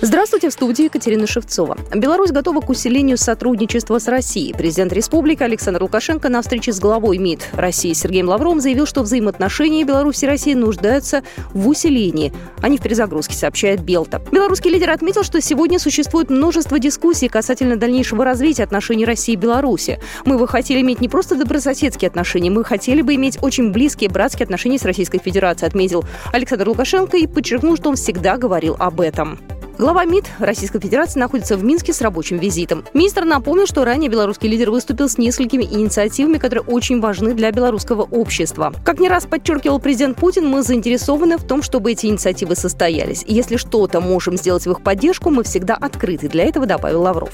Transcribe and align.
Здравствуйте, 0.00 0.48
в 0.48 0.52
студии 0.52 0.84
Екатерина 0.84 1.26
Шевцова. 1.26 1.76
Беларусь 1.92 2.30
готова 2.30 2.60
к 2.60 2.70
усилению 2.70 3.18
сотрудничества 3.18 3.98
с 3.98 4.06
Россией. 4.06 4.52
Президент 4.52 4.92
республики 4.92 5.42
Александр 5.42 5.82
Лукашенко 5.82 6.28
на 6.28 6.40
встрече 6.40 6.72
с 6.72 6.78
главой 6.78 7.18
МИД 7.18 7.48
России 7.54 7.92
Сергеем 7.94 8.28
Лавровым 8.28 8.60
заявил, 8.60 8.86
что 8.86 9.02
взаимоотношения 9.02 9.82
Беларуси 9.82 10.24
и 10.24 10.28
России 10.28 10.54
нуждаются 10.54 11.24
в 11.52 11.66
усилении, 11.66 12.32
а 12.62 12.68
не 12.68 12.78
в 12.78 12.80
перезагрузке, 12.80 13.34
сообщает 13.34 13.80
Белта. 13.80 14.22
Белорусский 14.30 14.70
лидер 14.70 14.90
отметил, 14.90 15.24
что 15.24 15.40
сегодня 15.40 15.80
существует 15.80 16.30
множество 16.30 16.78
дискуссий 16.78 17.28
касательно 17.28 17.74
дальнейшего 17.74 18.24
развития 18.24 18.62
отношений 18.62 19.04
России 19.04 19.32
и 19.32 19.36
Беларуси. 19.36 19.98
Мы 20.24 20.38
бы 20.38 20.46
хотели 20.46 20.80
иметь 20.80 21.00
не 21.00 21.08
просто 21.08 21.34
добрососедские 21.34 22.06
отношения, 22.08 22.50
мы 22.50 22.62
хотели 22.62 23.02
бы 23.02 23.16
иметь 23.16 23.38
очень 23.42 23.72
близкие 23.72 24.10
братские 24.10 24.44
отношения 24.44 24.78
с 24.78 24.84
Российской 24.84 25.18
Федерацией, 25.18 25.66
отметил 25.66 26.04
Александр 26.32 26.68
Лукашенко 26.68 27.16
и 27.16 27.26
подчеркнул, 27.26 27.76
что 27.76 27.88
он 27.88 27.96
всегда 27.96 28.36
говорил 28.36 28.76
об 28.78 29.00
этом. 29.00 29.40
Глава 29.78 30.04
МИД 30.04 30.24
Российской 30.40 30.80
Федерации 30.80 31.20
находится 31.20 31.56
в 31.56 31.62
Минске 31.62 31.92
с 31.92 32.00
рабочим 32.00 32.38
визитом. 32.38 32.84
Министр 32.94 33.24
напомнил, 33.24 33.64
что 33.64 33.84
ранее 33.84 34.10
белорусский 34.10 34.48
лидер 34.48 34.72
выступил 34.72 35.08
с 35.08 35.18
несколькими 35.18 35.62
инициативами, 35.62 36.38
которые 36.38 36.64
очень 36.64 37.00
важны 37.00 37.32
для 37.32 37.52
белорусского 37.52 38.02
общества. 38.02 38.74
Как 38.84 38.98
не 38.98 39.08
раз 39.08 39.26
подчеркивал 39.26 39.78
президент 39.78 40.16
Путин, 40.16 40.48
мы 40.48 40.64
заинтересованы 40.64 41.38
в 41.38 41.44
том, 41.44 41.62
чтобы 41.62 41.92
эти 41.92 42.06
инициативы 42.06 42.56
состоялись. 42.56 43.24
Если 43.28 43.56
что-то 43.56 44.00
можем 44.00 44.36
сделать 44.36 44.66
в 44.66 44.70
их 44.72 44.82
поддержку, 44.82 45.30
мы 45.30 45.44
всегда 45.44 45.76
открыты 45.76 46.28
для 46.28 46.46
этого, 46.46 46.66
добавил 46.66 47.02
Лавров. 47.02 47.30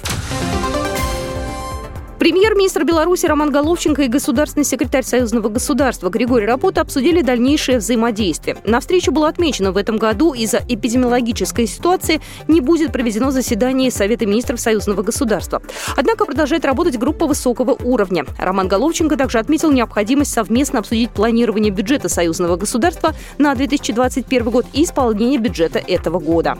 Премьер-министр 2.24 2.84
Беларуси 2.84 3.26
Роман 3.26 3.50
Головченко 3.50 4.00
и 4.00 4.08
государственный 4.08 4.64
секретарь 4.64 5.04
Союзного 5.04 5.50
государства 5.50 6.08
Григорий 6.08 6.46
Рапота 6.46 6.80
обсудили 6.80 7.20
дальнейшее 7.20 7.76
взаимодействие. 7.76 8.56
На 8.64 8.80
встрече 8.80 9.10
было 9.10 9.28
отмечено, 9.28 9.72
в 9.72 9.76
этом 9.76 9.98
году 9.98 10.32
из-за 10.32 10.62
эпидемиологической 10.66 11.66
ситуации 11.66 12.22
не 12.48 12.62
будет 12.62 12.92
проведено 12.92 13.30
заседание 13.30 13.90
Совета 13.90 14.24
министров 14.24 14.58
Союзного 14.58 15.02
государства. 15.02 15.60
Однако 15.98 16.24
продолжает 16.24 16.64
работать 16.64 16.96
группа 16.96 17.26
высокого 17.26 17.76
уровня. 17.84 18.24
Роман 18.38 18.68
Головченко 18.68 19.18
также 19.18 19.38
отметил 19.38 19.70
необходимость 19.70 20.32
совместно 20.32 20.78
обсудить 20.78 21.10
планирование 21.10 21.70
бюджета 21.70 22.08
Союзного 22.08 22.56
государства 22.56 23.12
на 23.36 23.54
2021 23.54 24.48
год 24.48 24.64
и 24.72 24.84
исполнение 24.84 25.38
бюджета 25.38 25.78
этого 25.78 26.20
года. 26.20 26.56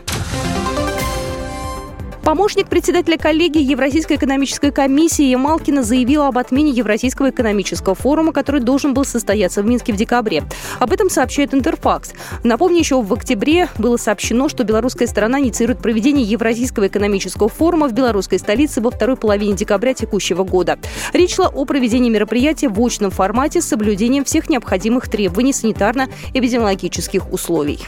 Помощник 2.25 2.69
председателя 2.69 3.19
коллегии 3.19 3.62
Евразийской 3.62 4.17
экономической 4.17 4.72
комиссии 4.72 5.27
Ямалкина 5.27 5.83
заявила 5.83 6.28
об 6.28 6.39
отмене 6.39 6.70
Евразийского 6.70 7.28
экономического 7.28 7.94
форума, 7.94 8.33
который 8.33 8.62
должен 8.62 8.94
был 8.94 9.05
состояться 9.05 9.62
в 9.62 9.66
Минске 9.66 9.92
в 9.92 9.97
декабре. 9.97 10.42
Об 10.81 10.91
этом 10.91 11.11
сообщает 11.11 11.53
Интерфакс. 11.53 12.14
Напомню, 12.42 12.78
еще 12.78 13.03
в 13.03 13.12
октябре 13.12 13.69
было 13.77 13.98
сообщено, 13.98 14.48
что 14.48 14.64
белорусская 14.64 15.06
сторона 15.06 15.39
инициирует 15.39 15.81
проведение 15.81 16.25
Евразийского 16.25 16.86
экономического 16.86 17.50
форума 17.50 17.89
в 17.89 17.92
белорусской 17.92 18.38
столице 18.38 18.81
во 18.81 18.91
второй 18.91 19.16
половине 19.16 19.53
декабря 19.53 19.92
текущего 19.92 20.44
года. 20.44 20.78
Речь 21.12 21.34
шла 21.34 21.48
о 21.48 21.66
проведении 21.66 22.09
мероприятия 22.09 22.70
в 22.70 22.81
очном 22.81 23.11
формате 23.11 23.61
с 23.61 23.66
соблюдением 23.66 24.25
всех 24.25 24.48
необходимых 24.48 25.11
требований 25.11 25.53
санитарно-эпидемиологических 25.53 27.31
условий. 27.31 27.81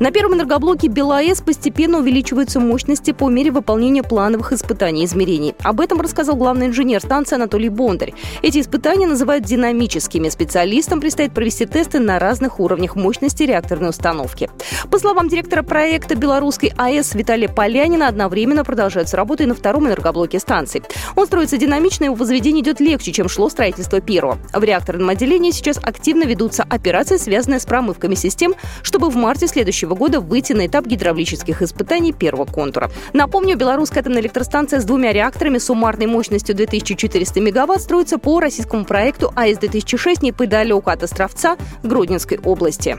На 0.00 0.10
первом 0.12 0.32
энергоблоке 0.32 0.88
БелАЭС 0.88 1.42
постепенно 1.42 1.98
увеличиваются 1.98 2.58
мощности 2.58 3.10
по 3.10 3.28
мере 3.28 3.50
выполнения 3.50 4.02
плановых 4.02 4.50
испытаний 4.54 5.02
и 5.02 5.04
измерений. 5.04 5.54
Об 5.62 5.78
этом 5.78 6.00
рассказал 6.00 6.36
главный 6.36 6.68
инженер 6.68 7.00
станции 7.00 7.34
Анатолий 7.34 7.68
Бондарь. 7.68 8.14
Эти 8.40 8.62
испытания 8.62 9.06
называют 9.06 9.44
динамическими. 9.44 10.30
Специалистам 10.30 11.02
предстоит 11.02 11.34
провести 11.34 11.66
тесты 11.66 11.98
на 11.98 12.18
разных 12.18 12.60
уровнях 12.60 12.96
мощности 12.96 13.42
реакторной 13.42 13.90
установки. 13.90 14.48
По 14.90 14.98
словам 14.98 15.28
директора 15.28 15.62
проекта 15.62 16.14
белорусской 16.14 16.72
АЭС 16.78 17.14
Виталия 17.14 17.50
Полянина, 17.50 18.08
одновременно 18.08 18.64
продолжаются 18.64 19.18
работы 19.18 19.42
и 19.42 19.46
на 19.46 19.54
втором 19.54 19.86
энергоблоке 19.86 20.38
станции. 20.38 20.82
Он 21.14 21.26
строится 21.26 21.58
динамично, 21.58 22.04
и 22.04 22.06
его 22.06 22.14
возведение 22.14 22.62
идет 22.62 22.80
легче, 22.80 23.12
чем 23.12 23.28
шло 23.28 23.50
строительство 23.50 24.00
первого. 24.00 24.38
В 24.54 24.64
реакторном 24.64 25.10
отделении 25.10 25.50
сейчас 25.50 25.76
активно 25.76 26.24
ведутся 26.24 26.62
операции, 26.62 27.18
связанные 27.18 27.60
с 27.60 27.66
промывками 27.66 28.14
систем, 28.14 28.54
чтобы 28.80 29.10
в 29.10 29.16
марте 29.16 29.46
следующего 29.46 29.89
года 29.94 30.20
выйти 30.20 30.52
на 30.52 30.66
этап 30.66 30.86
гидравлических 30.86 31.62
испытаний 31.62 32.12
первого 32.12 32.44
контура. 32.44 32.90
Напомню, 33.12 33.56
белорусская 33.56 34.00
атомная 34.00 34.22
электростанция 34.22 34.80
с 34.80 34.84
двумя 34.84 35.12
реакторами 35.12 35.58
суммарной 35.58 36.06
мощностью 36.06 36.54
2400 36.54 37.40
мегаватт 37.40 37.82
строится 37.82 38.18
по 38.18 38.40
российскому 38.40 38.84
проекту 38.84 39.32
АЭС-2006 39.36 40.18
неподалеку 40.22 40.90
от 40.90 41.02
Островца 41.02 41.56
Гродненской 41.82 42.38
области. 42.42 42.98